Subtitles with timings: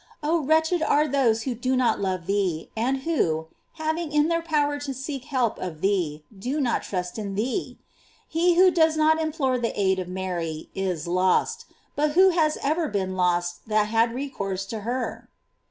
[0.23, 4.41] Ob, wretched are those who do not love thee, and who, having it in their
[4.41, 7.77] power to seek help of ftoc, do not trust in thee!
[8.27, 12.91] He who does not implore the aid of Mary is lost: but who km erer
[12.91, 15.29] been lost that had recourse to her?